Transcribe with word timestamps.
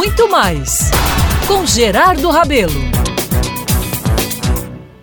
muito 0.00 0.30
mais 0.30 0.90
com 1.46 1.66
Gerardo 1.66 2.30
Rabelo. 2.30 2.72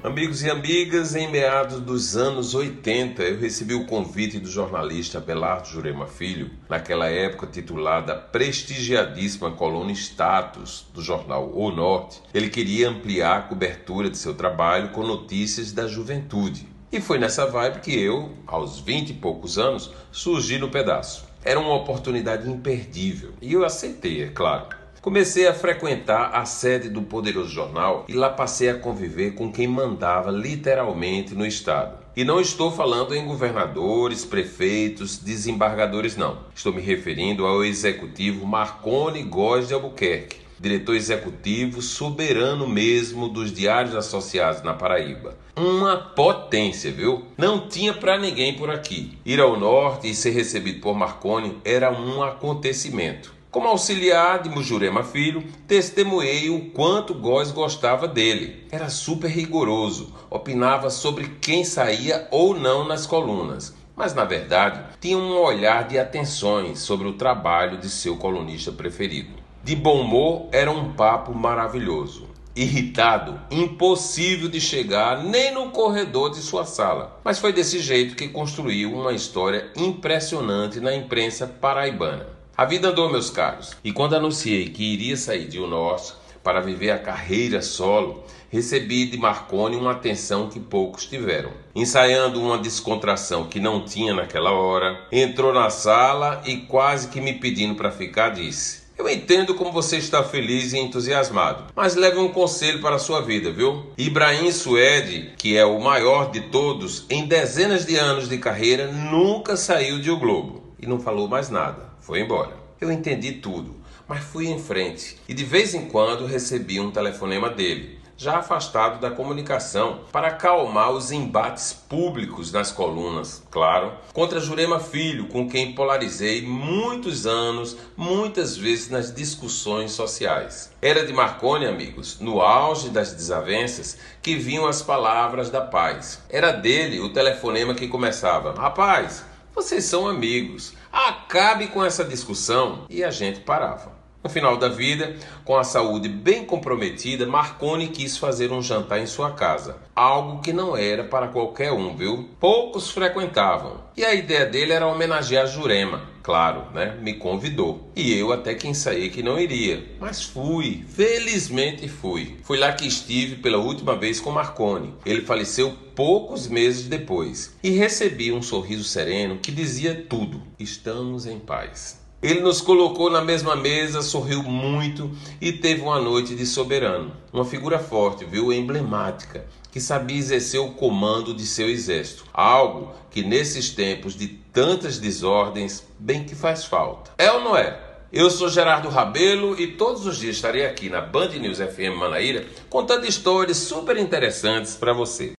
Amigos 0.04 0.42
e 0.42 0.50
amigas, 0.50 1.16
em 1.16 1.30
meados 1.30 1.80
dos 1.80 2.18
anos 2.18 2.56
80, 2.56 3.22
eu 3.22 3.38
recebi 3.40 3.76
o 3.76 3.86
convite 3.86 4.40
do 4.40 4.50
jornalista 4.50 5.20
Belardo 5.20 5.68
Jurema 5.68 6.08
Filho, 6.08 6.50
naquela 6.68 7.06
época 7.06 7.46
titulada 7.46 8.16
prestigiadíssima 8.16 9.52
coluna 9.52 9.92
Status 9.92 10.88
do 10.92 11.04
jornal 11.04 11.52
O 11.54 11.70
Norte. 11.70 12.20
Ele 12.34 12.50
queria 12.50 12.90
ampliar 12.90 13.38
a 13.38 13.42
cobertura 13.44 14.10
de 14.10 14.18
seu 14.18 14.34
trabalho 14.34 14.90
com 14.90 15.04
notícias 15.04 15.72
da 15.72 15.88
juventude. 15.88 16.68
E 16.92 17.00
foi 17.00 17.20
nessa 17.20 17.46
vibe 17.46 17.82
que 17.82 17.96
eu, 17.96 18.32
aos 18.48 18.80
20 18.80 19.12
e 19.12 19.14
poucos 19.14 19.60
anos, 19.60 19.92
surgi 20.12 20.58
no 20.58 20.72
pedaço. 20.72 21.28
Era 21.46 21.60
uma 21.60 21.76
oportunidade 21.76 22.50
imperdível 22.50 23.34
e 23.40 23.54
eu 23.54 23.64
aceitei, 23.64 24.24
é 24.24 24.30
claro. 24.30 24.77
Comecei 25.08 25.48
a 25.48 25.54
frequentar 25.54 26.32
a 26.34 26.44
sede 26.44 26.90
do 26.90 27.02
poderoso 27.02 27.50
jornal 27.50 28.04
e 28.10 28.12
lá 28.12 28.30
passei 28.30 28.70
a 28.70 28.78
conviver 28.78 29.36
com 29.36 29.50
quem 29.50 29.66
mandava 29.66 30.30
literalmente 30.30 31.34
no 31.34 31.46
estado. 31.46 31.98
E 32.14 32.26
não 32.26 32.42
estou 32.42 32.74
falando 32.74 33.16
em 33.16 33.26
governadores, 33.26 34.26
prefeitos, 34.26 35.18
desembargadores, 35.18 36.18
não. 36.18 36.40
Estou 36.54 36.74
me 36.74 36.82
referindo 36.82 37.46
ao 37.46 37.64
executivo 37.64 38.46
Marconi 38.46 39.24
Góes 39.24 39.70
de 39.70 39.74
Albuquerque, 39.74 40.42
diretor 40.60 40.98
executivo 40.98 41.82
soberano 41.82 42.68
mesmo 42.68 43.30
dos 43.30 43.54
diários 43.54 43.96
associados 43.96 44.62
na 44.62 44.74
Paraíba. 44.74 45.38
Uma 45.56 45.96
potência, 45.96 46.92
viu? 46.92 47.24
Não 47.38 47.70
tinha 47.70 47.94
para 47.94 48.18
ninguém 48.18 48.58
por 48.58 48.70
aqui. 48.70 49.18
Ir 49.26 49.40
ao 49.40 49.58
norte 49.58 50.10
e 50.10 50.14
ser 50.14 50.32
recebido 50.32 50.82
por 50.82 50.94
Marconi 50.94 51.60
era 51.64 51.98
um 51.98 52.22
acontecimento. 52.22 53.37
Como 53.50 53.70
auxiliar 53.70 54.42
de 54.42 54.50
Mujurema 54.50 55.04
Filho, 55.04 55.42
testemunhei 55.66 56.50
o 56.50 56.70
quanto 56.72 57.14
Góes 57.14 57.50
gostava 57.50 58.06
dele. 58.06 58.68
Era 58.70 58.90
super 58.90 59.30
rigoroso, 59.30 60.14
opinava 60.30 60.90
sobre 60.90 61.38
quem 61.40 61.64
saía 61.64 62.28
ou 62.30 62.54
não 62.54 62.86
nas 62.86 63.08
colunas, 63.08 63.74
mas 63.96 64.14
na 64.14 64.26
verdade 64.26 64.84
tinha 65.00 65.18
um 65.18 65.40
olhar 65.40 65.88
de 65.88 65.98
atenções 65.98 66.80
sobre 66.80 67.08
o 67.08 67.14
trabalho 67.14 67.78
de 67.78 67.90
seu 67.90 68.18
colunista 68.18 68.72
preferido. 68.72 69.32
De 69.64 69.78
bom 69.78 70.02
humor, 70.02 70.50
era 70.52 70.70
um 70.70 70.94
papo 70.94 71.34
maravilhoso. 71.34 72.28
Irritado, 72.54 73.40
impossível 73.50 74.50
de 74.50 74.60
chegar 74.60 75.24
nem 75.24 75.54
no 75.54 75.70
corredor 75.72 76.32
de 76.32 76.38
sua 76.38 76.66
sala. 76.66 77.20
Mas 77.24 77.40
foi 77.40 77.54
desse 77.54 77.80
jeito 77.80 78.16
que 78.16 78.28
construiu 78.28 78.94
uma 78.94 79.14
história 79.14 79.72
impressionante 79.76 80.82
na 80.82 80.94
imprensa 80.94 81.48
paraibana. 81.48 82.36
A 82.58 82.66
vida 82.66 82.88
andou, 82.88 83.08
meus 83.08 83.30
caros, 83.30 83.78
e 83.84 83.92
quando 83.92 84.16
anunciei 84.16 84.70
que 84.70 84.84
iria 84.84 85.16
sair 85.16 85.48
de 85.48 85.60
Norte 85.60 86.16
para 86.44 86.60
viver 86.60 86.90
a 86.90 86.98
carreira 86.98 87.62
solo, 87.62 88.24
recebi 88.50 89.06
de 89.06 89.16
Marconi 89.16 89.76
uma 89.76 89.92
atenção 89.92 90.50
que 90.50 90.60
poucos 90.60 91.06
tiveram. 91.06 91.52
Ensaiando 91.76 92.42
uma 92.42 92.58
descontração 92.58 93.44
que 93.44 93.60
não 93.60 93.86
tinha 93.86 94.12
naquela 94.12 94.50
hora, 94.54 95.06
entrou 95.12 95.54
na 95.54 95.70
sala 95.70 96.42
e 96.48 96.58
quase 96.58 97.10
que 97.10 97.22
me 97.22 97.36
pedindo 97.36 97.76
para 97.76 97.92
ficar 97.92 98.30
disse: 98.30 98.88
eu 98.98 99.08
entendo 99.08 99.54
como 99.54 99.72
você 99.72 99.98
está 99.98 100.24
feliz 100.24 100.74
e 100.74 100.80
entusiasmado, 100.80 101.66
mas 101.76 101.94
leve 101.94 102.18
um 102.18 102.30
conselho 102.30 102.82
para 102.82 102.96
a 102.96 103.00
sua 103.00 103.22
vida, 103.22 103.52
viu? 103.52 103.92
Ibrahim 103.96 104.52
Suede, 104.52 105.34
que 105.38 105.56
é 105.56 105.64
o 105.64 105.80
maior 105.80 106.32
de 106.32 106.42
todos, 106.50 107.06
em 107.08 107.28
dezenas 107.28 107.86
de 107.86 107.96
anos 107.98 108.28
de 108.28 108.40
carreira, 108.40 108.92
nunca 108.92 109.56
saiu 109.56 110.02
de 110.02 110.10
O 110.10 110.18
Globo 110.18 110.64
e 110.82 110.88
não 110.88 111.00
falou 111.00 111.28
mais 111.28 111.52
nada. 111.52 111.87
Foi 112.08 112.22
embora. 112.22 112.56
Eu 112.80 112.90
entendi 112.90 113.34
tudo, 113.34 113.76
mas 114.08 114.24
fui 114.24 114.48
em 114.48 114.58
frente 114.58 115.18
e 115.28 115.34
de 115.34 115.44
vez 115.44 115.74
em 115.74 115.90
quando 115.90 116.26
recebi 116.26 116.80
um 116.80 116.90
telefonema 116.90 117.50
dele, 117.50 118.00
já 118.16 118.38
afastado 118.38 119.02
da 119.02 119.12
comunicação, 119.12 120.04
para 120.10 120.30
acalmar 120.30 120.92
os 120.92 121.12
embates 121.12 121.74
públicos 121.74 122.50
nas 122.50 122.72
colunas, 122.72 123.44
claro, 123.52 123.92
contra 124.14 124.40
Jurema 124.40 124.80
Filho, 124.80 125.28
com 125.28 125.50
quem 125.50 125.76
polarizei 125.76 126.42
muitos 126.42 127.28
anos, 127.28 127.76
muitas 127.98 128.56
vezes 128.56 128.90
nas 128.90 129.14
discussões 129.14 129.92
sociais. 129.92 130.72
Era 130.82 131.06
de 131.06 131.12
Marconi, 131.12 131.66
amigos, 131.66 132.22
no 132.22 132.40
auge 132.40 132.90
das 132.90 133.12
desavenças, 133.12 133.98
que 134.22 134.36
vinham 134.36 134.66
as 134.66 134.82
palavras 134.82 135.50
da 135.50 135.60
paz. 135.60 136.22
Era 136.30 136.54
dele 136.54 137.02
o 137.02 137.12
telefonema 137.12 137.76
que 137.76 137.90
começava: 137.90 138.54
Rapaz, 138.54 139.26
vocês 139.58 139.86
são 139.86 140.08
amigos. 140.08 140.74
Acabe 140.92 141.68
com 141.70 141.84
essa 141.84 142.04
discussão. 142.04 142.86
E 142.92 143.04
a 143.04 143.10
gente 143.10 143.40
parava. 143.40 143.97
No 144.28 144.34
final 144.34 144.58
da 144.58 144.68
vida, 144.68 145.16
com 145.46 145.56
a 145.56 145.64
saúde 145.64 146.10
bem 146.10 146.44
comprometida, 146.44 147.26
Marconi 147.26 147.88
quis 147.88 148.18
fazer 148.18 148.52
um 148.52 148.62
jantar 148.62 149.00
em 149.00 149.06
sua 149.06 149.32
casa. 149.32 149.78
Algo 149.96 150.42
que 150.42 150.52
não 150.52 150.76
era 150.76 151.06
para 151.06 151.30
qualquer 151.30 151.72
um, 151.72 151.96
viu? 151.96 152.28
Poucos 152.38 152.92
frequentavam. 152.92 153.86
E 153.96 154.04
a 154.04 154.14
ideia 154.14 154.46
dele 154.46 154.74
era 154.74 154.86
homenagear 154.86 155.48
Jurema, 155.48 156.02
claro, 156.22 156.70
né? 156.74 156.98
Me 157.02 157.14
convidou. 157.14 157.90
E 157.96 158.14
eu 158.14 158.34
até 158.34 158.54
que 158.54 158.68
ensaiei 158.68 159.10
que 159.10 159.24
não 159.24 159.40
iria. 159.40 159.96
Mas 159.98 160.22
fui, 160.22 160.84
felizmente 160.90 161.88
fui. 161.88 162.36
Fui 162.44 162.58
lá 162.58 162.74
que 162.74 162.86
estive 162.86 163.38
pela 163.38 163.60
última 163.60 163.96
vez 163.96 164.20
com 164.20 164.30
Marconi. 164.30 164.94
Ele 165.06 165.22
faleceu 165.22 165.72
poucos 165.96 166.50
meses 166.50 166.86
depois. 166.90 167.56
E 167.64 167.70
recebi 167.70 168.34
um 168.34 168.42
sorriso 168.42 168.84
sereno 168.84 169.38
que 169.38 169.54
dizia 169.54 170.06
tudo: 170.10 170.44
estamos 170.60 171.26
em 171.26 171.40
paz. 171.40 172.06
Ele 172.22 172.40
nos 172.40 172.62
colocou 172.62 173.12
na 173.12 173.22
mesma 173.22 173.56
mesa, 173.56 174.02
sorriu 174.02 174.42
muito 174.42 175.12
e 175.40 175.52
teve 175.52 175.82
uma 175.82 176.02
noite 176.02 176.34
de 176.34 176.48
soberano. 176.48 177.12
Uma 177.32 177.46
figura 177.46 177.78
forte, 177.78 178.26
viu, 178.26 178.52
emblemática, 178.52 179.46
que 179.72 179.80
sabia 179.80 180.18
exercer 180.18 180.60
o 180.60 180.72
comando 180.72 181.32
de 181.32 181.46
seu 181.46 181.70
exército. 181.70 182.26
Algo 182.34 182.92
que 183.12 183.22
nesses 183.22 183.70
tempos 183.70 184.16
de 184.16 184.28
tantas 184.28 184.98
desordens, 184.98 185.86
bem 186.00 186.24
que 186.24 186.34
faz 186.34 186.66
falta. 186.66 187.12
É 187.20 187.32
ou 187.32 187.44
não 187.44 187.56
é? 187.56 187.80
Eu 188.12 188.32
sou 188.32 188.50
Gerardo 188.50 188.90
Rabelo 188.90 189.60
e 189.60 189.68
todos 189.68 190.08
os 190.08 190.18
dias 190.18 190.38
estarei 190.38 190.66
aqui 190.66 190.90
na 190.90 191.02
Band 191.02 191.28
News 191.30 191.58
FM 191.58 191.98
Manaíra 192.00 192.46
contando 192.70 193.06
histórias 193.06 193.58
super 193.58 193.98
interessantes 193.98 194.76
para 194.76 194.94
você. 194.94 195.36